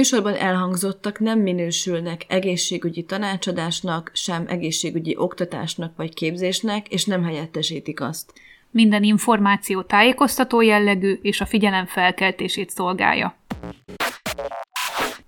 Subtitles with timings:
[0.00, 8.32] Műsorban elhangzottak nem minősülnek egészségügyi tanácsadásnak, sem egészségügyi oktatásnak vagy képzésnek, és nem helyettesítik azt.
[8.70, 13.36] Minden információ tájékoztató jellegű és a figyelem felkeltését szolgálja.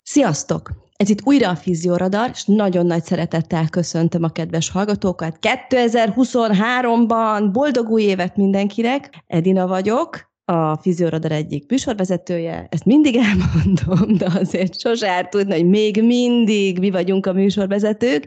[0.03, 0.71] Sziasztok!
[0.97, 5.39] Ez itt újra a Fizioradar, és nagyon nagy szeretettel köszöntöm a kedves hallgatókat.
[5.41, 9.23] 2023-ban boldog új évet mindenkinek!
[9.27, 15.69] Edina vagyok, a Fizioradar egyik műsorvezetője, ezt mindig elmondom, de azért sose árt tudni, hogy
[15.69, 18.27] még mindig mi vagyunk a műsorvezetők.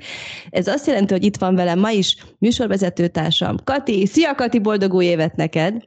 [0.50, 4.06] Ez azt jelenti, hogy itt van velem ma is műsorvezetőtársam Kati.
[4.06, 5.84] Szia Kati, boldog új évet neked!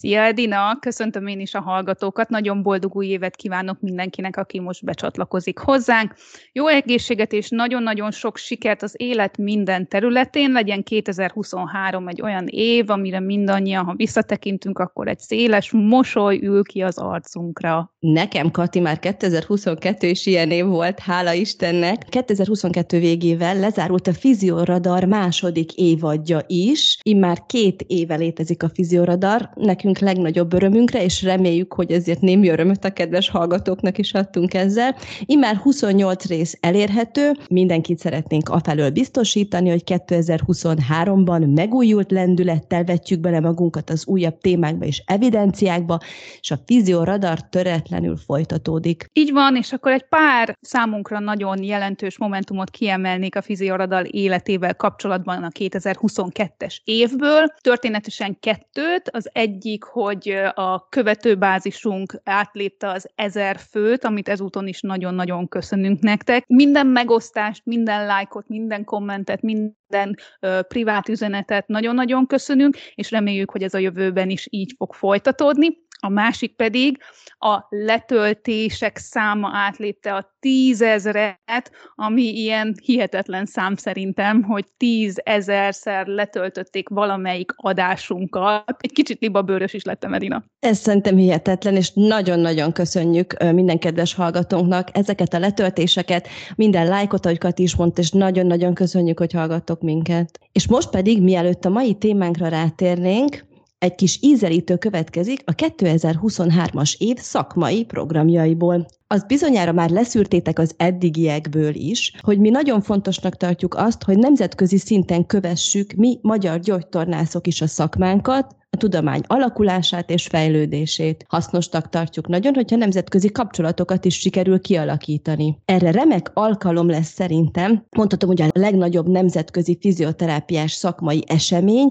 [0.00, 4.84] Szia Edina, köszöntöm én is a hallgatókat, nagyon boldog új évet kívánok mindenkinek, aki most
[4.84, 6.14] becsatlakozik hozzánk.
[6.52, 12.90] Jó egészséget és nagyon-nagyon sok sikert az élet minden területén, legyen 2023 egy olyan év,
[12.90, 17.94] amire mindannyian, ha visszatekintünk, akkor egy széles mosoly ül ki az arcunkra.
[17.98, 22.06] Nekem, Kati, már 2022 is ilyen év volt, hála Istennek.
[22.08, 26.98] 2022 végével lezárult a Fizioradar második évadja is.
[27.02, 32.84] Immár két éve létezik a Fizioradar, nekünk legnagyobb örömünkre, és reméljük, hogy ezért némi örömöt
[32.84, 34.96] a kedves hallgatóknak is adtunk ezzel.
[35.24, 43.90] Immár 28 rész elérhető, mindenkit szeretnénk afelől biztosítani, hogy 2023-ban megújult lendülettel vetjük bele magunkat
[43.90, 45.98] az újabb témákba és evidenciákba,
[46.40, 49.04] és a Fizioradar töretlenül folytatódik.
[49.12, 55.42] Így van, és akkor egy pár számunkra nagyon jelentős momentumot kiemelnék a fizioradal életével kapcsolatban
[55.42, 57.46] a 2022-es évből.
[57.60, 65.48] Történetesen kettőt, az egyik, hogy a követőbázisunk átlépte az ezer főt, amit ezúton is nagyon-nagyon
[65.48, 66.44] köszönünk nektek.
[66.46, 73.62] Minden megosztást, minden lájkot, minden kommentet, minden ö, privát üzenetet nagyon-nagyon köszönünk, és reméljük, hogy
[73.62, 75.68] ez a jövőben is így fog folytatódni.
[76.02, 76.98] A másik pedig
[77.38, 87.52] a letöltések száma átlépte a tízezret, ami ilyen hihetetlen szám szerintem, hogy tízezerszer letöltötték valamelyik
[87.56, 88.76] adásunkat.
[88.78, 90.44] Egy kicsit libabőrös is lettem, Edina.
[90.58, 97.60] Ez szerintem hihetetlen, és nagyon-nagyon köszönjük minden kedves hallgatónknak ezeket a letöltéseket, minden lájkot, ahogy
[97.60, 100.38] is mondta, és nagyon-nagyon köszönjük, hogy hallgattok minket.
[100.52, 103.48] És most pedig, mielőtt a mai témánkra rátérnénk,
[103.80, 108.86] egy kis ízelítő következik a 2023-as év szakmai programjaiból.
[109.06, 114.78] Az bizonyára már leszűrtétek az eddigiekből is, hogy mi nagyon fontosnak tartjuk azt, hogy nemzetközi
[114.78, 121.24] szinten kövessük mi magyar gyógytornászok is a szakmánkat, a tudomány alakulását és fejlődését.
[121.28, 125.58] Hasznosnak tartjuk nagyon, hogyha nemzetközi kapcsolatokat is sikerül kialakítani.
[125.64, 131.90] Erre remek alkalom lesz szerintem, mondhatom, hogy a legnagyobb nemzetközi fizioterápiás szakmai esemény,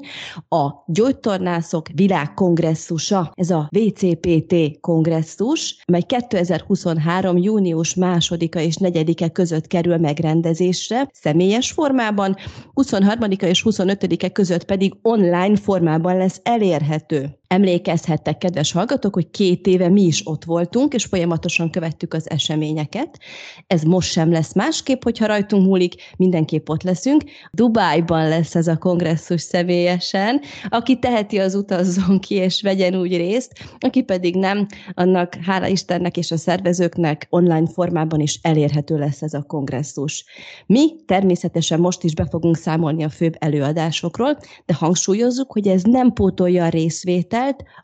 [0.49, 7.37] a Gyógytornászok Világkongresszusa, ez a VCPT kongresszus, mely 2023.
[7.37, 12.35] június 2 és 4 között kerül megrendezésre, személyes formában,
[12.73, 17.38] 23 és 25 között pedig online formában lesz elérhető elérhető.
[17.53, 23.19] Emlékezhettek, kedves hallgatók, hogy két éve mi is ott voltunk, és folyamatosan követtük az eseményeket.
[23.67, 27.23] Ez most sem lesz másképp, hogyha rajtunk múlik, mindenképp ott leszünk.
[27.51, 30.41] Dubájban lesz ez a kongresszus személyesen.
[30.67, 36.17] Aki teheti, az utazzon ki, és vegyen úgy részt, aki pedig nem, annak hála Istennek
[36.17, 40.25] és a szervezőknek online formában is elérhető lesz ez a kongresszus.
[40.65, 46.13] Mi természetesen most is be fogunk számolni a főbb előadásokról, de hangsúlyozzuk, hogy ez nem
[46.13, 47.37] pótolja a részvételt,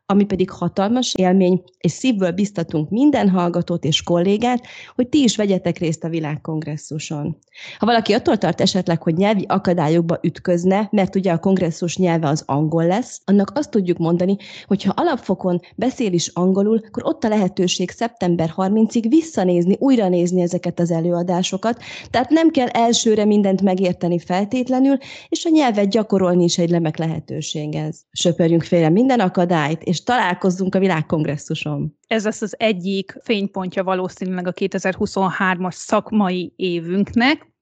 [0.05, 4.63] ami pedig hatalmas élmény, és szívből biztatunk minden hallgatót és kollégát,
[4.95, 7.37] hogy ti is vegyetek részt a világkongresszuson.
[7.77, 12.43] Ha valaki attól tart esetleg, hogy nyelvi akadályokba ütközne, mert ugye a kongresszus nyelve az
[12.45, 17.27] angol lesz, annak azt tudjuk mondani, hogy ha alapfokon beszél is angolul, akkor ott a
[17.27, 24.19] lehetőség szeptember 30-ig visszanézni, újra nézni ezeket az előadásokat, tehát nem kell elsőre mindent megérteni
[24.19, 24.97] feltétlenül,
[25.29, 27.99] és a nyelvet gyakorolni is egy remek lehetőség ez.
[28.11, 29.44] Söpörjünk félre minden akadályt,
[29.83, 31.97] és találkozzunk a világkongresszuson.
[32.07, 37.53] Ez lesz az egyik fénypontja valószínűleg a 2023-as szakmai évünknek.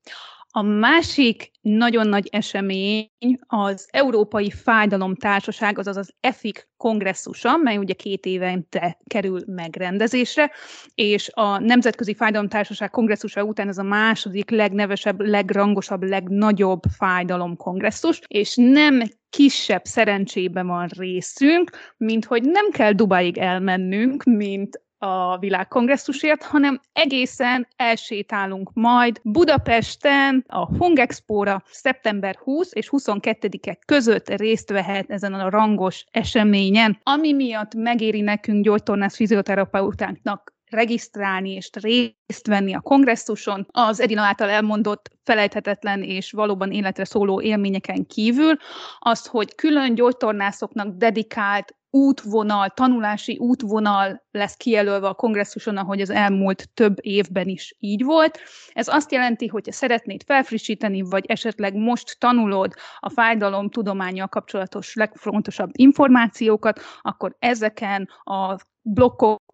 [0.56, 3.10] A másik nagyon nagy esemény
[3.48, 10.52] az Európai Fájdalomtársaság, azaz az EFIK kongresszusa, mely ugye két évente kerül megrendezésre,
[10.96, 19.02] és a Nemzetközi Fájdalomtársaság kongresszusa után ez a második legnevesebb, legrangosabb, legnagyobb fájdalomkongresszus, és nem
[19.30, 27.68] kisebb szerencsébe van részünk, mint hogy nem kell Dubáig elmennünk, mint a világkongresszusért, hanem egészen
[27.76, 36.06] elsétálunk majd Budapesten a Hungexpo-ra szeptember 20 és 22-e között részt vehet ezen a rangos
[36.12, 44.22] eseményen, ami miatt megéri nekünk gyógytornász fizioterapeutáknak regisztrálni és részt venni a kongresszuson, az Edina
[44.22, 48.56] által elmondott felejthetetlen és valóban életre szóló élményeken kívül,
[49.00, 56.70] az, hogy külön gyógytornászoknak dedikált útvonal, tanulási útvonal lesz kijelölve a kongresszuson, ahogy az elmúlt
[56.74, 58.40] több évben is így volt.
[58.74, 64.94] Ez azt jelenti, hogy ha szeretnéd felfrissíteni, vagy esetleg most tanulod a fájdalom tudományjal kapcsolatos
[64.94, 68.58] legfontosabb információkat, akkor ezeken a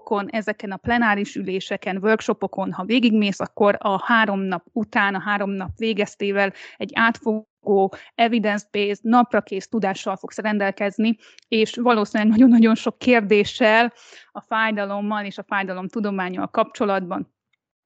[0.10, 5.52] blokkokon, ezeken a plenáris üléseken, workshopokon, ha végigmész, akkor a három nap után, a három
[5.52, 11.18] nap végeztével egy átfogó evidence-based, naprakész tudással fogsz rendelkezni,
[11.48, 13.94] és valószínűleg nagyon-nagyon sok kérdéssel
[14.32, 17.34] a fájdalommal és a fájdalom tudományjal kapcsolatban.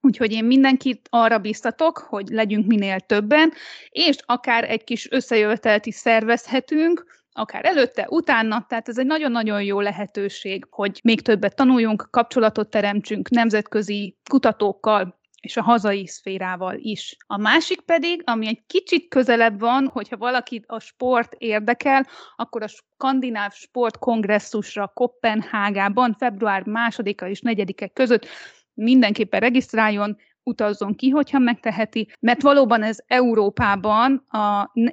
[0.01, 3.51] Úgyhogy én mindenkit arra biztatok, hogy legyünk minél többen,
[3.89, 9.79] és akár egy kis összejövetelt is szervezhetünk, akár előtte, utána, tehát ez egy nagyon-nagyon jó
[9.79, 17.17] lehetőség, hogy még többet tanuljunk, kapcsolatot teremtsünk nemzetközi kutatókkal, és a hazai szférával is.
[17.27, 22.67] A másik pedig, ami egy kicsit közelebb van, hogyha valakit a sport érdekel, akkor a
[22.67, 28.27] Skandináv Sportkongresszusra Kopenhágában február 2-a és 4-e között
[28.73, 34.25] mindenképpen regisztráljon, utazzon ki, hogyha megteheti, mert valóban ez Európában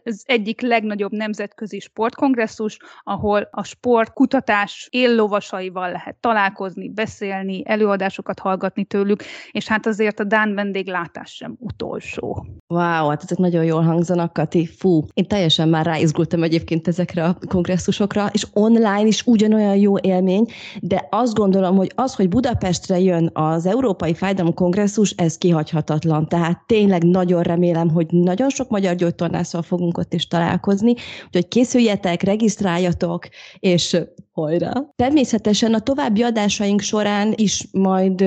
[0.04, 9.22] az egyik legnagyobb nemzetközi sportkongresszus, ahol a sportkutatás éllovasaival lehet találkozni, beszélni, előadásokat hallgatni tőlük,
[9.50, 12.46] és hát azért a Dán vendéglátás sem utolsó.
[12.66, 14.66] Wow, hát ezek nagyon jól hangzanak, Kati.
[14.66, 20.46] Fú, én teljesen már ráizgultam egyébként ezekre a kongresszusokra, és online is ugyanolyan jó élmény,
[20.80, 26.28] de azt gondolom, hogy az, hogy Budapestre jön az Európai Fájdalom Kongresszus, ez kihagyhatatlan.
[26.28, 30.94] Tehát tényleg nagyon remélem, hogy nagyon sok magyar gyógytornásszal fogunk ott is találkozni,
[31.26, 33.28] úgyhogy készüljetek, regisztráljatok,
[33.58, 33.96] és
[34.32, 34.72] hajrá!
[34.96, 38.24] Természetesen a további adásaink során is majd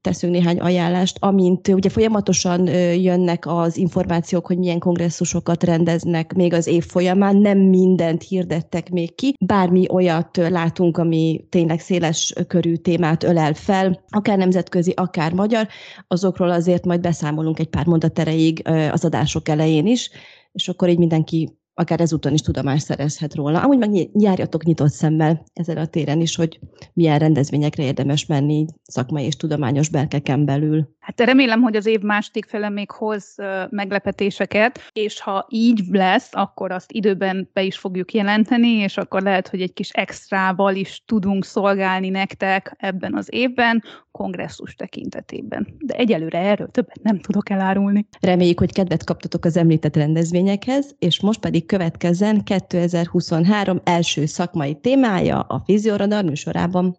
[0.00, 6.66] teszünk néhány ajánlást, amint ugye folyamatosan jönnek az információk, hogy milyen kongresszusokat rendeznek még az
[6.66, 13.22] év folyamán, nem mindent hirdettek még ki, bármi olyat látunk, ami tényleg széles körű témát
[13.22, 15.68] ölel fel, akár nemzetközi, akár magyar,
[16.08, 20.10] azokról azért majd beszámolunk egy pár mondat erejéig az adások elején is,
[20.52, 23.62] és akkor így mindenki akár ezúton is tudomást szerezhet róla.
[23.62, 26.60] Amúgy meg járjatok nyitott szemmel ezen a téren is, hogy
[26.92, 30.88] milyen rendezvényekre érdemes menni szakmai és tudományos berkeken belül.
[31.16, 33.34] Hát remélem, hogy az év második fele még hoz
[33.70, 39.48] meglepetéseket, és ha így lesz, akkor azt időben be is fogjuk jelenteni, és akkor lehet,
[39.48, 45.66] hogy egy kis extrával is tudunk szolgálni nektek ebben az évben, kongresszus tekintetében.
[45.78, 48.06] De egyelőre erről többet nem tudok elárulni.
[48.20, 55.40] Reméljük, hogy kedvet kaptatok az említett rendezvényekhez, és most pedig következzen 2023 első szakmai témája
[55.40, 56.96] a Fizioradar műsorában.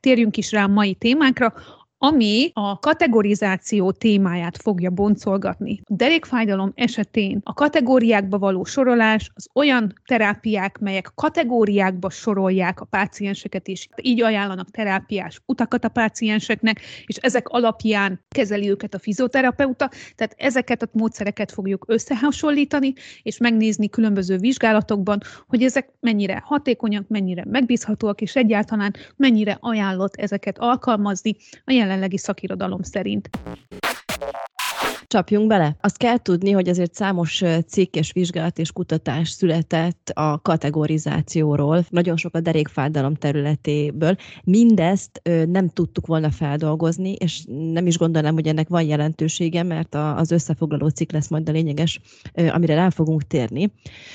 [0.00, 1.52] Térjünk is rá a mai témánkra,
[1.98, 5.80] ami a kategorizáció témáját fogja boncolgatni.
[5.84, 13.68] A derékfájdalom esetén a kategóriákba való sorolás az olyan terápiák, melyek kategóriákba sorolják a pácienseket
[13.68, 20.34] is, így ajánlanak terápiás utakat a pácienseknek, és ezek alapján kezeli őket a fizioterapeuta, tehát
[20.36, 28.20] ezeket a módszereket fogjuk összehasonlítani, és megnézni különböző vizsgálatokban, hogy ezek mennyire hatékonyak, mennyire megbízhatóak,
[28.20, 33.28] és egyáltalán mennyire ajánlott ezeket alkalmazni a jelen jelenlegi szakirodalom szerint.
[35.14, 35.76] Csapjunk bele.
[35.80, 42.16] Azt kell tudni, hogy azért számos cikk és vizsgálat és kutatás született a kategorizációról, nagyon
[42.16, 44.16] sok a derékfájdalom területéből.
[44.44, 50.30] Mindezt nem tudtuk volna feldolgozni, és nem is gondolom, hogy ennek van jelentősége, mert az
[50.30, 52.00] összefoglaló cikk lesz majd a lényeges,
[52.52, 53.72] amire rá fogunk térni.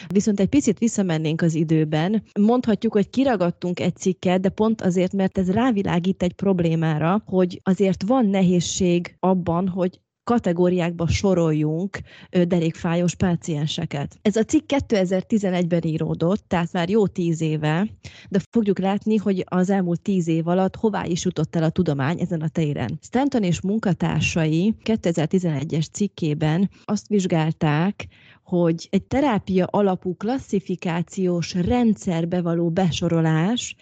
[0.07, 2.23] Viszont egy picit visszamennénk az időben.
[2.39, 8.03] Mondhatjuk, hogy kiragadtunk egy cikket, de pont azért, mert ez rávilágít egy problémára, hogy azért
[8.07, 9.99] van nehézség abban, hogy
[10.29, 14.19] kategóriákba soroljunk derékfájós pácienseket.
[14.21, 17.87] Ez a cikk 2011-ben íródott, tehát már jó tíz éve,
[18.29, 22.19] de fogjuk látni, hogy az elmúlt tíz év alatt hová is jutott el a tudomány
[22.19, 22.99] ezen a téren.
[23.01, 28.07] Stanton és munkatársai 2011-es cikkében azt vizsgálták,
[28.43, 33.75] hogy egy terápia alapú klasszifikációs rendszerbe való besorolás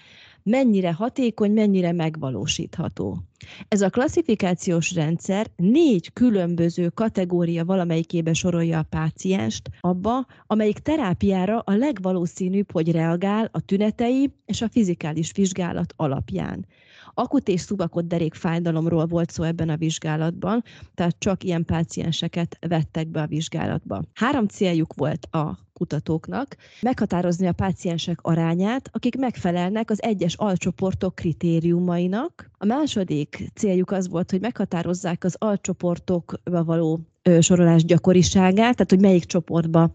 [0.44, 3.18] mennyire hatékony, mennyire megvalósítható.
[3.67, 11.75] Ez a klasszifikációs rendszer négy különböző kategória valamelyikébe sorolja a pácienst, abba, amelyik terápiára a
[11.75, 16.65] legvalószínűbb, hogy reagál a tünetei és a fizikális vizsgálat alapján.
[17.13, 20.63] Akut és szubakot derékfájdalomról volt szó ebben a vizsgálatban,
[20.96, 24.03] tehát csak ilyen pácienseket vettek be a vizsgálatba.
[24.13, 32.50] Három céljuk volt a kutatóknak meghatározni a páciensek arányát, akik megfelelnek az egyes alcsoportok kritériumainak.
[32.58, 37.00] A második céljuk az volt, hogy meghatározzák az alcsoportokba való
[37.39, 39.91] sorolás gyakoriságát, tehát hogy melyik csoportba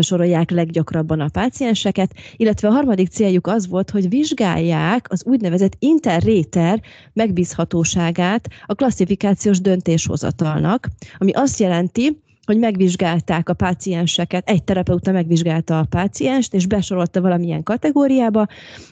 [0.00, 6.80] sorolják leggyakrabban a pácienseket, illetve a harmadik céljuk az volt, hogy vizsgálják az úgynevezett interréter
[7.12, 10.88] megbízhatóságát a klasszifikációs döntéshozatalnak,
[11.18, 17.62] ami azt jelenti, hogy megvizsgálták a pácienseket, egy terapeuta megvizsgálta a pácienst, és besorolta valamilyen
[17.62, 18.46] kategóriába,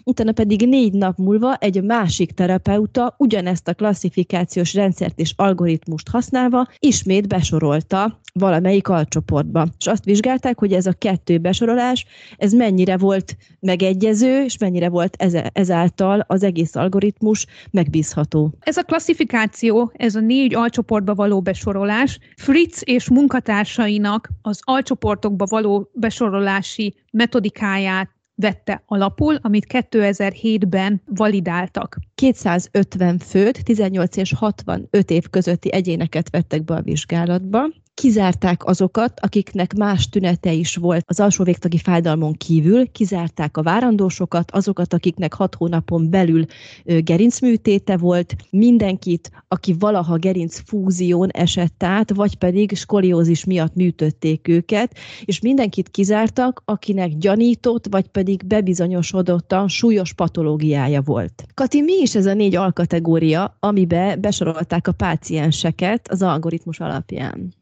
[0.05, 6.69] utána pedig négy nap múlva egy másik terapeuta ugyanezt a klasszifikációs rendszert és algoritmust használva
[6.79, 9.67] ismét besorolta valamelyik alcsoportba.
[9.79, 12.07] És azt vizsgálták, hogy ez a kettő besorolás,
[12.37, 15.17] ez mennyire volt megegyező, és mennyire volt
[15.53, 18.55] ezáltal az egész algoritmus megbízható.
[18.61, 23.09] Ez a klasszifikáció, ez a négy alcsoportba való besorolás, Fritz és
[23.43, 31.99] munkatársainak az alcsoportokba való besorolási metodikáját vette alapul, amit 2007-ben validáltak.
[32.15, 39.75] 250 főt, 18 és 65 év közötti egyéneket vettek be a vizsgálatba, kizárták azokat, akiknek
[39.75, 45.55] más tünete is volt az alsó végtagi fájdalmon kívül, kizárták a várandósokat, azokat, akiknek hat
[45.55, 46.45] hónapon belül
[46.85, 55.41] gerincműtéte volt, mindenkit, aki valaha gerincfúzión esett át, vagy pedig skoliózis miatt műtötték őket, és
[55.41, 61.45] mindenkit kizártak, akinek gyanított, vagy pedig bebizonyosodottan súlyos patológiája volt.
[61.55, 67.61] Kati, mi is ez a négy alkategória, amibe besorolták a pácienseket az algoritmus alapján?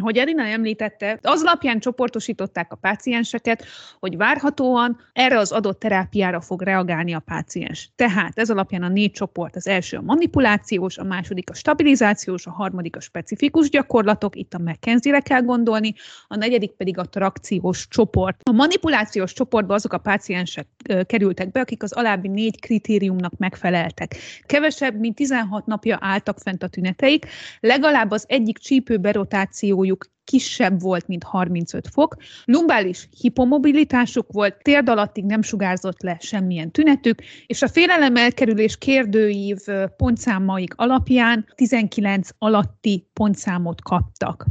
[0.00, 3.64] Hogy Edina említette, az alapján csoportosították a pácienseket,
[4.00, 7.90] hogy várhatóan erre az adott terápiára fog reagálni a páciens.
[7.96, 12.50] Tehát ez alapján a négy csoport, az első a manipulációs, a második a stabilizációs, a
[12.50, 15.94] harmadik a specifikus gyakorlatok, itt a McKenzie-re kell gondolni,
[16.28, 18.40] a negyedik pedig a trakciós csoport.
[18.42, 20.66] A manipulációs csoportba azok a páciensek
[21.06, 24.16] kerültek be, akik az alábbi négy kritériumnak megfeleltek.
[24.46, 27.26] Kevesebb, mint 16 napja álltak fent a tüneteik,
[27.60, 34.88] legalább az egyik csípő berotáció temperaturjuk kisebb volt, mint 35 fok, lumbális hipomobilitásuk volt, térd
[34.88, 39.58] alattig nem sugárzott le semmilyen tünetük, és a félelem elkerülés kérdőív
[39.96, 44.46] pontszámaik alapján 19 alatti pontszámot kaptak.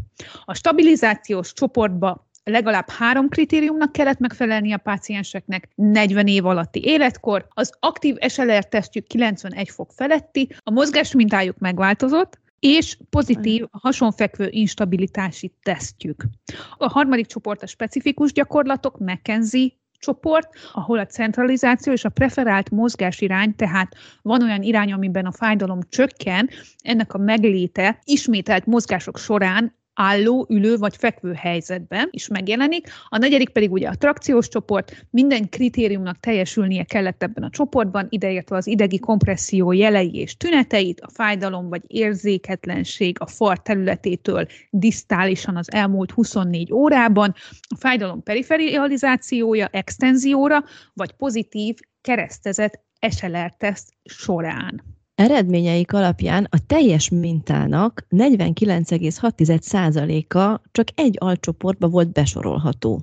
[0.46, 7.72] A stabilizációs csoportba legalább három kritériumnak kellett megfelelni a pácienseknek, 40 év alatti életkor, az
[7.80, 16.24] aktív SLR tesztjük 91 fok feletti, a mozgásmintájuk megváltozott, és pozitív hasonfekvő instabilitási tesztjük.
[16.78, 23.56] A harmadik csoport a specifikus gyakorlatok, McKenzie csoport, ahol a centralizáció és a preferált mozgásirány,
[23.56, 26.50] tehát van olyan irány, amiben a fájdalom csökken,
[26.82, 32.88] ennek a megléte ismételt mozgások során álló, ülő vagy fekvő helyzetben is megjelenik.
[33.10, 38.56] A negyedik pedig ugye a trakciós csoport, minden kritériumnak teljesülnie kellett ebben a csoportban, ideértve
[38.56, 45.72] az idegi kompresszió jelei és tüneteit, a fájdalom vagy érzéketlenség a far területétől disztálisan az
[45.72, 47.34] elmúlt 24 órában,
[47.70, 50.64] a fájdalom periferializációja, extenzióra,
[50.94, 52.80] vagy pozitív keresztezett
[53.10, 54.98] SLR-teszt során.
[55.20, 63.02] Eredményeik alapján a teljes mintának 49,6%-a csak egy alcsoportba volt besorolható.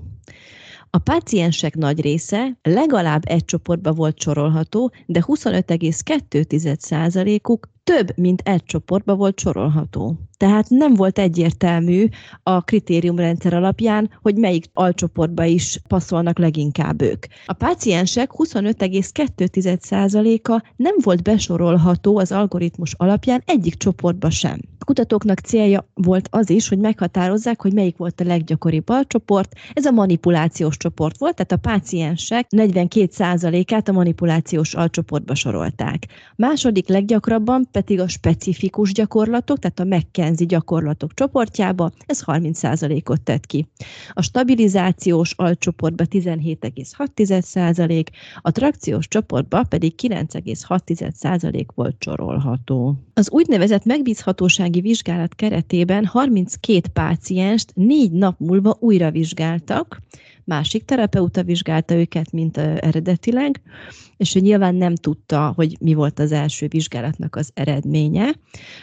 [0.91, 9.15] A páciensek nagy része legalább egy csoportba volt sorolható, de 25,2%-uk több, mint egy csoportba
[9.15, 10.19] volt sorolható.
[10.37, 12.07] Tehát nem volt egyértelmű
[12.43, 17.27] a kritériumrendszer alapján, hogy melyik alcsoportba is passzolnak leginkább ők.
[17.47, 24.61] A páciensek 25,2%-a nem volt besorolható az algoritmus alapján egyik csoportba sem.
[24.79, 29.53] A kutatóknak célja volt az is, hogy meghatározzák, hogy melyik volt a leggyakoribb alcsoport.
[29.73, 36.07] Ez a manipulációs csoport volt, tehát a páciensek 42%-át a manipulációs alcsoportba sorolták.
[36.37, 43.47] Második leggyakrabban pedig a specifikus gyakorlatok, tehát a McKenzie McKenzie gyakorlatok csoportjába, ez 30%-ot tett
[43.47, 43.67] ki.
[44.13, 48.07] A stabilizációs alcsoportba 17,6%,
[48.41, 52.95] a trakciós csoportba pedig 9,6% volt csorolható.
[53.15, 60.01] Az úgynevezett megbízhatósági vizsgálat keretében 32 pácienst négy nap múlva újra vizsgáltak,
[60.47, 63.61] másik terapeuta vizsgálta őket, mint eredetileg,
[64.17, 68.35] és ő nyilván nem tudta, hogy mi volt az első vizsgálatnak az eredménye.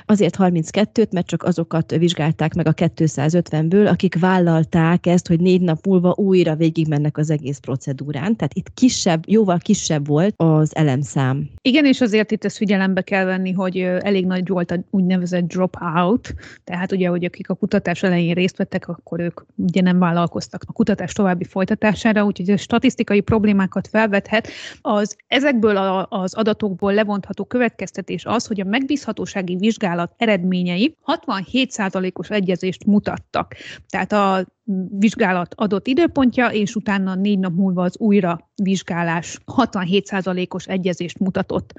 [0.05, 5.85] Azért 32-t, mert csak azokat vizsgálták meg a 250-ből, akik vállalták ezt, hogy négy nap
[5.85, 8.35] múlva újra végigmennek az egész procedúrán.
[8.35, 11.49] Tehát itt kisebb, jóval kisebb volt az elemszám.
[11.61, 16.33] Igen, és azért itt ezt figyelembe kell venni, hogy elég nagy volt a úgynevezett drop-out,
[16.63, 20.71] tehát ugye, hogy akik a kutatás elején részt vettek, akkor ők ugye nem vállalkoztak a
[20.71, 24.47] kutatás további folytatására, úgyhogy a statisztikai problémákat felvethet.
[24.81, 32.85] Az ezekből a, az adatokból levontható következtetés az, hogy a megbízhatósági vizsgálat eredményei 67%-os egyezést
[32.85, 33.55] mutattak.
[33.89, 34.45] Tehát a
[34.89, 41.73] vizsgálat adott időpontja, és utána négy nap múlva az újra vizsgálás 67%-os egyezést mutatott.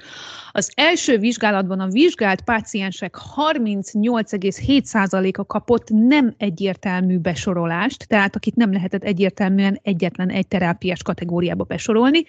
[0.51, 9.03] Az első vizsgálatban a vizsgált páciensek 38,7%-a kapott nem egyértelmű besorolást, tehát akit nem lehetett
[9.03, 12.23] egyértelműen egyetlen egy terápiás kategóriába besorolni,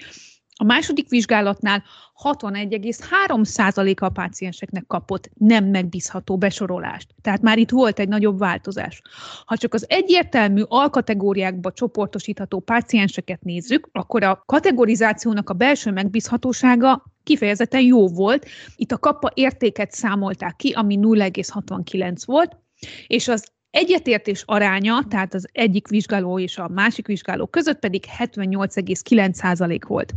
[0.58, 1.84] a második vizsgálatnál
[2.22, 7.14] 61,3%-a a pácienseknek kapott nem megbízható besorolást.
[7.22, 9.02] Tehát már itt volt egy nagyobb változás.
[9.44, 17.82] Ha csak az egyértelmű alkategóriákba csoportosítható pácienseket nézzük, akkor a kategorizációnak a belső megbízhatósága kifejezetten
[17.82, 18.46] jó volt.
[18.76, 22.56] Itt a kappa értéket számolták ki, ami 0,69 volt,
[23.06, 29.80] és az Egyetértés aránya, tehát az egyik vizsgáló és a másik vizsgáló között pedig 78,9%
[29.86, 30.14] volt.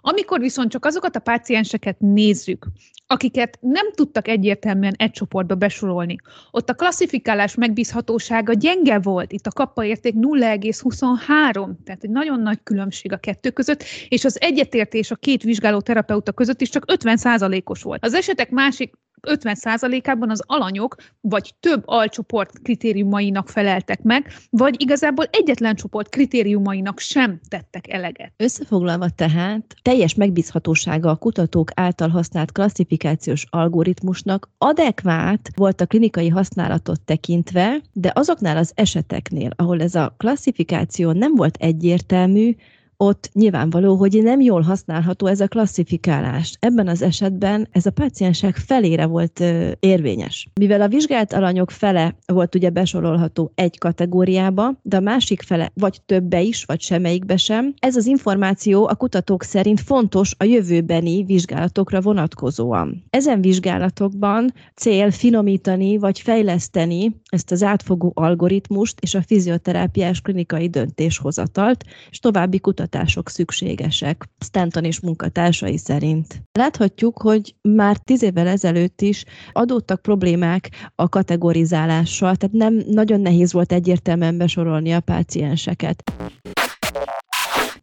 [0.00, 2.66] Amikor viszont csak azokat a pácienseket nézzük,
[3.06, 6.16] akiket nem tudtak egyértelműen egy csoportba besorolni,
[6.50, 12.58] ott a klasszifikálás megbízhatósága gyenge volt, itt a kappa érték 0,23, tehát egy nagyon nagy
[12.62, 17.82] különbség a kettő között, és az egyetértés a két vizsgáló terapeuta között is csak 50%-os
[17.82, 18.04] volt.
[18.04, 18.94] Az esetek másik
[19.26, 27.40] 50%-ában az alanyok vagy több alcsoport kritériumainak feleltek meg, vagy igazából egyetlen csoport kritériumainak sem
[27.48, 28.32] tettek eleget.
[28.36, 37.00] Összefoglalva tehát, teljes megbízhatósága a kutatók által használt klasszifikációs algoritmusnak adekvát volt a klinikai használatot
[37.00, 42.54] tekintve, de azoknál az eseteknél, ahol ez a klasszifikáció nem volt egyértelmű,
[42.96, 46.56] ott nyilvánvaló, hogy nem jól használható ez a klasszifikálás.
[46.60, 49.42] Ebben az esetben ez a páciensek felére volt
[49.80, 50.48] érvényes.
[50.60, 56.00] Mivel a vizsgált alanyok fele volt ugye besorolható egy kategóriába, de a másik fele vagy
[56.06, 62.00] többe is, vagy semmelyikbe sem, ez az információ a kutatók szerint fontos a jövőbeni vizsgálatokra
[62.00, 63.04] vonatkozóan.
[63.10, 71.84] Ezen vizsgálatokban cél finomítani vagy fejleszteni ezt az átfogó algoritmust és a fizioterápiás klinikai döntéshozatalt,
[72.10, 76.42] és további kutatásokat kutatások szükségesek, Stanton és munkatársai szerint.
[76.52, 83.52] Láthatjuk, hogy már tíz évvel ezelőtt is adódtak problémák a kategorizálással, tehát nem nagyon nehéz
[83.52, 86.02] volt egyértelműen besorolni a pácienseket.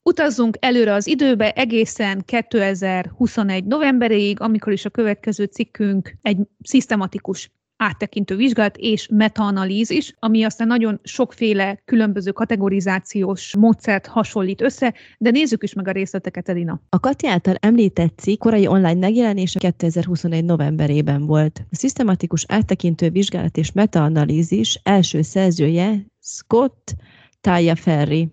[0.04, 8.36] Utazzunk előre az időbe egészen 2021 novemberéig, amikor is a következő cikkünk egy szisztematikus áttekintő
[8.36, 15.74] vizsgálat és metaanalízis, ami aztán nagyon sokféle különböző kategorizációs módszert hasonlít össze, de nézzük is
[15.74, 16.82] meg a részleteket, Edina.
[16.90, 21.66] A Kati által említett cikk korai online megjelenése 2021 novemberében volt.
[21.72, 26.96] A szisztematikus áttekintő vizsgálat és metaanalízis első szerzője Scott
[27.42, 28.32] Taya Ferry.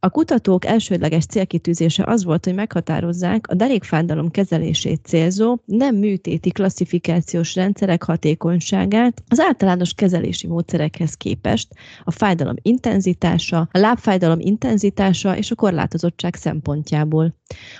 [0.00, 7.54] A kutatók elsődleges célkitűzése az volt, hogy meghatározzák a derékfájdalom kezelését célzó, nem műtéti klasszifikációs
[7.54, 11.68] rendszerek hatékonyságát az általános kezelési módszerekhez képest,
[12.04, 17.34] a fájdalom intenzitása, a lábfájdalom intenzitása és a korlátozottság szempontjából.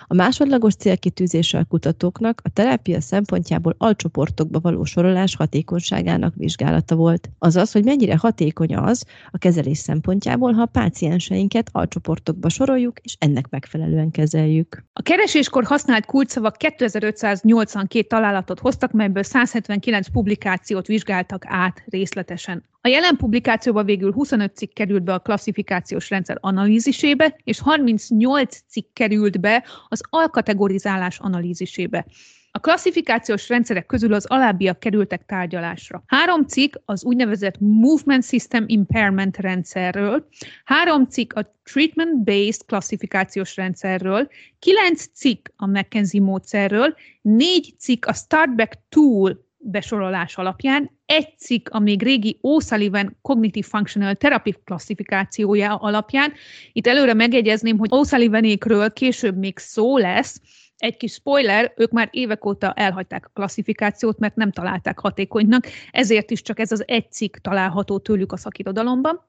[0.06, 7.30] A másodlagos célkitűzése a kutatóknak a terápia szempontjából alcsoportokba való sorolás hatékonyságának vizsgálata volt.
[7.38, 13.48] Azaz, hogy mennyire hatékony az a kezelés szempontjából, ha a pácienseinket alcsoportokba soroljuk, és ennek
[13.48, 14.84] megfelelően kezeljük.
[14.92, 22.64] A kereséskor használt kulcsszavak 2582 találatot hoztak, melyből 179 publikációt vizsgáltak át részletesen.
[22.80, 28.92] A jelen publikációban végül 25 cikk került be a klasszifikációs rendszer analízisébe, és 38 cikk
[28.92, 32.06] került be az alkategorizálás analízisébe.
[32.50, 36.02] A klasszifikációs rendszerek közül az alábbiak kerültek tárgyalásra.
[36.06, 40.28] Három cikk az úgynevezett Movement System Impairment rendszerről,
[40.64, 48.78] három cikk a Treatment-Based klasszifikációs rendszerről, kilenc cikk a McKenzie módszerről, négy cikk a Startback
[48.88, 56.32] Tool besorolás alapján, egy cikk a még régi O'Sullivan Cognitive Functional Therapy klasszifikációja alapján.
[56.72, 60.40] Itt előre megegyezném, hogy O'Sullivanékről később még szó lesz,
[60.78, 66.30] egy kis spoiler, ők már évek óta elhagyták a klasszifikációt, mert nem találták hatékonynak, ezért
[66.30, 69.28] is csak ez az egy cikk található tőlük a szakirodalomban.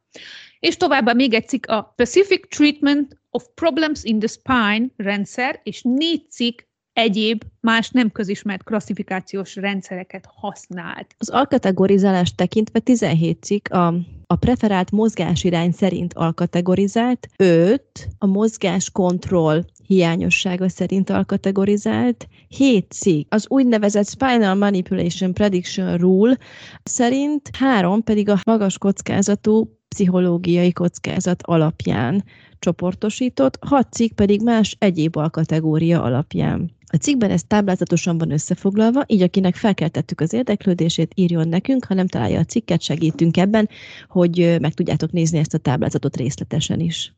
[0.60, 5.82] És továbbá még egy cikk a Specific Treatment of Problems in the Spine rendszer, és
[5.82, 6.60] négy cikk
[7.00, 11.16] egyéb más nem közismert klasszifikációs rendszereket használt.
[11.18, 13.94] Az alkategorizálást tekintve 17 cikk a,
[14.28, 17.82] a preferált mozgásirány szerint alkategorizált, 5
[18.18, 26.38] a mozgás kontroll hiányossága szerint alkategorizált, 7 cikk az úgynevezett Spinal Manipulation Prediction Rule
[26.84, 32.24] szerint, 3 pedig a magas kockázatú pszichológiai kockázat alapján
[32.60, 36.78] csoportosított, 6 cikk pedig más egyéb alkategória alapján.
[36.92, 42.08] A cikkben ez táblázatosan van összefoglalva, így akinek felkeltettük az érdeklődését, írjon nekünk, ha nem
[42.08, 43.70] találja a cikket, segítünk ebben,
[44.08, 47.14] hogy meg tudjátok nézni ezt a táblázatot részletesen is.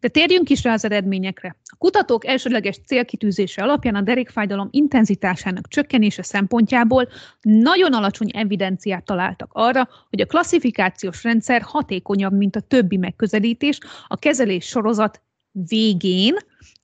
[0.00, 1.56] De térjünk is rá az eredményekre.
[1.62, 7.08] A kutatók elsődleges célkitűzése alapján a derékfájdalom intenzitásának csökkenése szempontjából
[7.40, 14.16] nagyon alacsony evidenciát találtak arra, hogy a klasszifikációs rendszer hatékonyabb, mint a többi megközelítés a
[14.16, 15.22] kezelés sorozat
[15.52, 16.36] végén,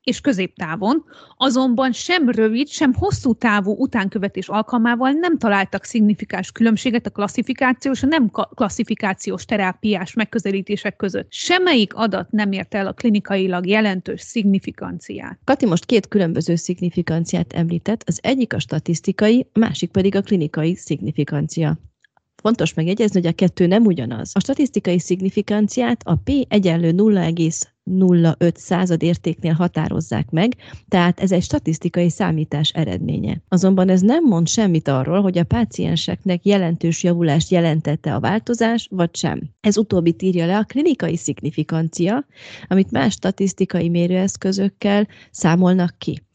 [0.06, 1.04] és középtávon,
[1.36, 8.06] azonban sem rövid, sem hosszú távú utánkövetés alkalmával nem találtak szignifikáns különbséget a klasszifikációs, a
[8.06, 11.32] nem klasszifikációs terápiás megközelítések között.
[11.32, 15.38] Semmelyik adat nem ért el a klinikailag jelentős szignifikantziát.
[15.44, 20.74] Kati most két különböző szignifikantziát említett, az egyik a statisztikai, a másik pedig a klinikai
[20.74, 21.78] szignifikantsia.
[22.42, 24.30] Fontos megjegyezni, hogy a kettő nem ugyanaz.
[24.34, 30.56] A statisztikai szignifikantziát a P egyenlő 0,05 század értéknél határozzák meg,
[30.88, 33.42] tehát ez egy statisztikai számítás eredménye.
[33.48, 39.16] Azonban ez nem mond semmit arról, hogy a pácienseknek jelentős javulást jelentette a változás, vagy
[39.16, 39.40] sem.
[39.60, 42.26] Ez utóbbit írja le a klinikai szignifikantcia,
[42.68, 46.25] amit más statisztikai mérőeszközökkel számolnak ki.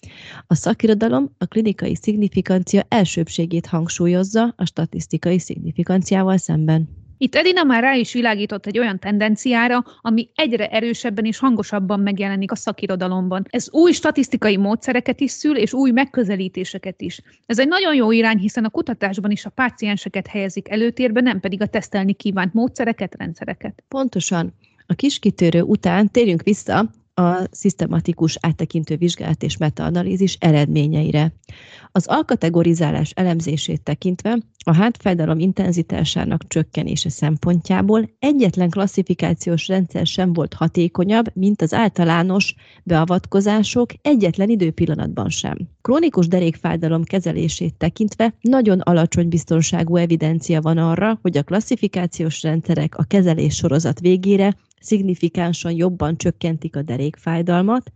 [0.47, 6.89] A szakirodalom a klinikai szignifikantcia elsőbségét hangsúlyozza a statisztikai szignifikantciával szemben.
[7.21, 12.51] Itt Edina már rá is világított egy olyan tendenciára, ami egyre erősebben és hangosabban megjelenik
[12.51, 13.45] a szakirodalomban.
[13.49, 17.21] Ez új statisztikai módszereket is szül, és új megközelítéseket is.
[17.45, 21.61] Ez egy nagyon jó irány, hiszen a kutatásban is a pácienseket helyezik előtérbe, nem pedig
[21.61, 23.83] a tesztelni kívánt módszereket, rendszereket.
[23.87, 24.53] Pontosan.
[24.87, 31.33] A kiskitörő után térjünk vissza a szisztematikus áttekintő vizsgálat és metaanalízis eredményeire.
[31.91, 41.25] Az alkategorizálás elemzését tekintve a hátfájdalom intenzitásának csökkenése szempontjából egyetlen klasszifikációs rendszer sem volt hatékonyabb,
[41.33, 45.57] mint az általános beavatkozások egyetlen időpillanatban sem.
[45.81, 53.03] Krónikus derékfájdalom kezelését tekintve nagyon alacsony biztonságú evidencia van arra, hogy a klasszifikációs rendszerek a
[53.03, 57.91] kezelés sorozat végére szignifikánsan jobban csökkentik a derékfájdalmat,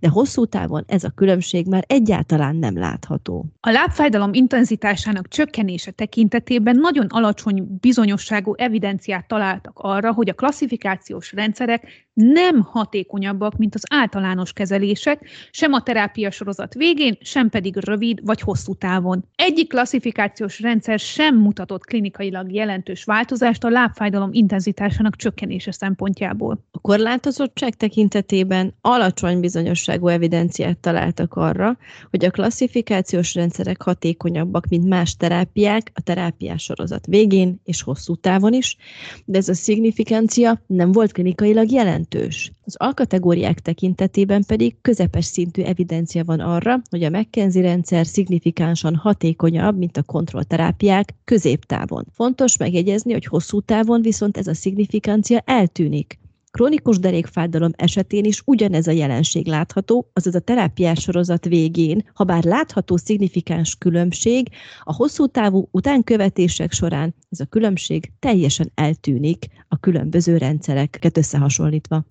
[0.00, 3.44] de hosszú távon ez a különbség már egyáltalán nem látható.
[3.60, 12.08] A lábfájdalom intenzitásának csökkenése tekintetében nagyon alacsony bizonyosságú evidenciát találtak arra, hogy a klasszifikációs rendszerek
[12.12, 18.40] nem hatékonyabbak, mint az általános kezelések, sem a terápia sorozat végén, sem pedig rövid vagy
[18.40, 19.24] hosszú távon.
[19.36, 26.23] Egyik klasszifikációs rendszer sem mutatott klinikailag jelentős változást a lábfájdalom intenzitásának csökkenése szempontjából.
[26.70, 31.78] A korlátozottság tekintetében alacsony bizonyosságú evidenciát találtak arra,
[32.10, 38.52] hogy a klasszifikációs rendszerek hatékonyabbak, mint más terápiák a terápiás sorozat végén és hosszú távon
[38.52, 38.76] is,
[39.24, 42.52] de ez a szignifikáncia nem volt klinikailag jelentős.
[42.66, 49.78] Az alkategóriák tekintetében pedig közepes szintű evidencia van arra, hogy a McKenzie rendszer szignifikánsan hatékonyabb,
[49.78, 52.06] mint a kontrollterápiák középtávon.
[52.12, 56.13] Fontos megjegyezni, hogy hosszú távon viszont ez a szignifikáncia eltűnik.
[56.58, 62.44] Krónikus derékfájdalom esetén is ugyanez a jelenség látható, azaz a terápiás sorozat végén, ha bár
[62.44, 64.48] látható szignifikáns különbség,
[64.80, 72.04] a hosszú távú utánkövetések során ez a különbség teljesen eltűnik a különböző rendszereket összehasonlítva.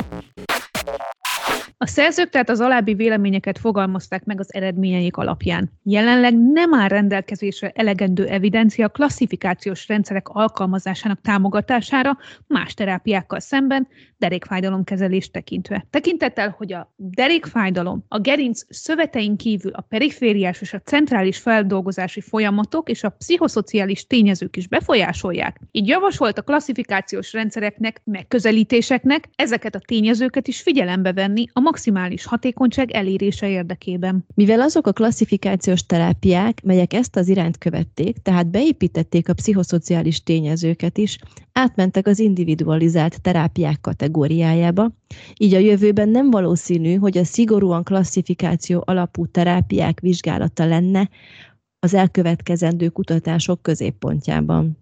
[1.83, 5.71] A szerzők tehát az alábbi véleményeket fogalmazták meg az eredményeik alapján.
[5.83, 12.17] Jelenleg nem áll rendelkezésre elegendő evidencia a klasszifikációs rendszerek alkalmazásának támogatására
[12.47, 15.85] más terápiákkal szemben, derékfájdalomkezelést tekintve.
[15.89, 22.89] Tekintettel, hogy a derékfájdalom a gerinc szövetein kívül a perifériás és a centrális feldolgozási folyamatok
[22.89, 30.47] és a pszichoszociális tényezők is befolyásolják, így javasolt a klasszifikációs rendszereknek, megközelítéseknek ezeket a tényezőket
[30.47, 34.25] is figyelembe venni a maximális hatékonyság elérése érdekében.
[34.35, 40.97] Mivel azok a klasszifikációs terápiák, melyek ezt az irányt követték, tehát beépítették a pszichoszociális tényezőket
[40.97, 41.17] is,
[41.51, 44.91] átmentek az individualizált terápiák kategóriájába,
[45.37, 51.09] így a jövőben nem valószínű, hogy a szigorúan klasszifikáció alapú terápiák vizsgálata lenne
[51.79, 54.77] az elkövetkezendő kutatások középpontjában.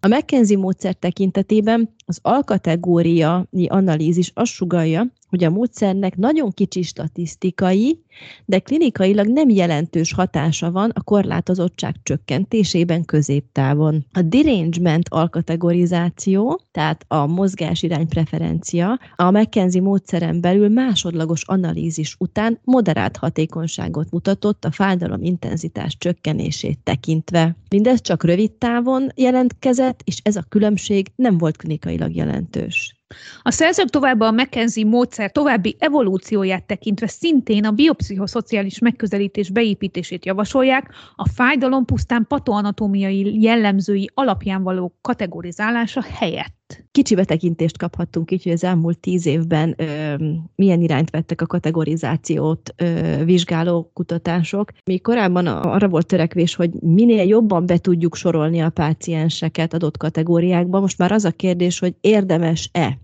[0.00, 8.02] A McKenzie módszer tekintetében az alkategóriai analízis azt sugalja, hogy a módszernek nagyon kicsi statisztikai,
[8.44, 14.06] de klinikailag nem jelentős hatása van a korlátozottság csökkentésében középtávon.
[14.12, 23.16] A derangement alkategorizáció, tehát a mozgásirány preferencia, a McKenzie módszeren belül másodlagos analízis után moderált
[23.16, 27.56] hatékonyságot mutatott a fájdalom intenzitás csökkenését tekintve.
[27.70, 32.97] Mindez csak rövid távon jelentkezett, és ez a különbség nem volt klinikailag jelentős.
[33.42, 40.94] A szerzők továbbá a McKenzie módszer további evolúcióját tekintve szintén a biopszichoszociális megközelítés beépítését javasolják,
[41.14, 46.57] a fájdalom pusztán patoanatómiai jellemzői alapján való kategorizálása helyett.
[46.90, 50.14] Kicsi betekintést kaphattunk így, hogy az elmúlt tíz évben ö,
[50.54, 54.72] milyen irányt vettek a kategorizációt ö, vizsgáló kutatások.
[54.84, 60.80] Mi korábban arra volt törekvés, hogy minél jobban be tudjuk sorolni a pácienseket adott kategóriákba.
[60.80, 62.98] Most már az a kérdés, hogy érdemes-e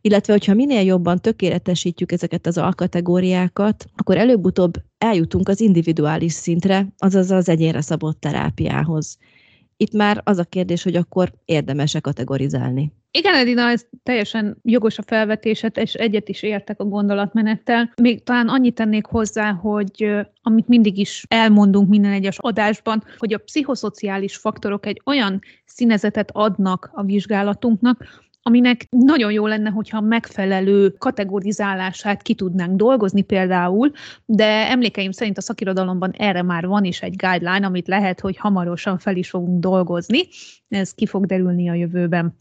[0.00, 7.30] illetve hogyha minél jobban tökéletesítjük ezeket az alkategóriákat, akkor előbb-utóbb eljutunk az individuális szintre, azaz
[7.30, 9.18] az egyénre szabott terápiához.
[9.82, 12.92] Itt már az a kérdés, hogy akkor érdemes-e kategorizálni.
[13.10, 17.92] Igen, Edina, ez teljesen jogos a felvetésed, és egyet is értek a gondolatmenettel.
[18.02, 20.10] Még talán annyit tennék hozzá, hogy
[20.42, 26.90] amit mindig is elmondunk minden egyes adásban, hogy a pszichoszociális faktorok egy olyan színezetet adnak
[26.92, 33.90] a vizsgálatunknak, aminek nagyon jó lenne, hogyha megfelelő kategorizálását ki tudnánk dolgozni például,
[34.24, 38.98] de emlékeim szerint a szakirodalomban erre már van is egy guideline, amit lehet, hogy hamarosan
[38.98, 40.20] fel is fogunk dolgozni.
[40.68, 42.34] Ez ki fog derülni a jövőben.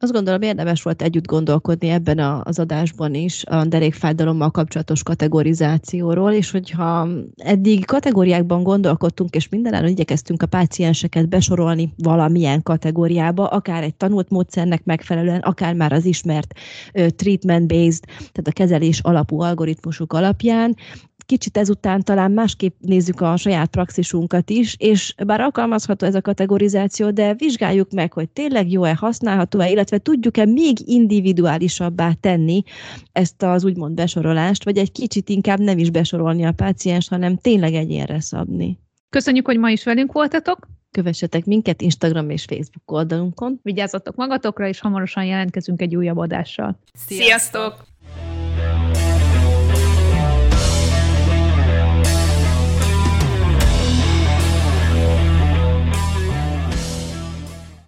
[0.00, 6.32] Azt gondolom érdemes volt együtt gondolkodni ebben a, az adásban is a derékfájdalommal kapcsolatos kategorizációról,
[6.32, 13.94] és hogyha eddig kategóriákban gondolkodtunk, és mindenáron igyekeztünk a pácienseket besorolni valamilyen kategóriába, akár egy
[13.94, 16.54] tanult módszernek megfelelően, akár már az ismert
[16.92, 20.76] treatment-based, tehát a kezelés alapú algoritmusuk alapján,
[21.28, 27.10] kicsit ezután talán másképp nézzük a saját praxisunkat is, és bár alkalmazható ez a kategorizáció,
[27.10, 32.62] de vizsgáljuk meg, hogy tényleg jó-e, használható-e, illetve tudjuk-e még individuálisabbá tenni
[33.12, 37.74] ezt az úgymond besorolást, vagy egy kicsit inkább nem is besorolni a páciens, hanem tényleg
[37.74, 38.78] egyénre szabni.
[39.10, 40.68] Köszönjük, hogy ma is velünk voltatok.
[40.90, 43.60] Kövessetek minket Instagram és Facebook oldalunkon.
[43.62, 46.78] Vigyázzatok magatokra, és hamarosan jelentkezünk egy újabb adással.
[46.92, 47.86] Sziasztok!